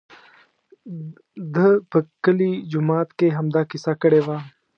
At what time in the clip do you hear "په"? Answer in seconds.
1.91-1.97